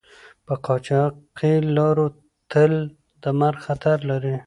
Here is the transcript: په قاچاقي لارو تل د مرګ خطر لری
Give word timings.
په 0.45 0.53
قاچاقي 0.65 1.55
لارو 1.75 2.07
تل 2.51 2.73
د 3.23 3.25
مرګ 3.39 3.59
خطر 3.65 3.97
لری 4.09 4.35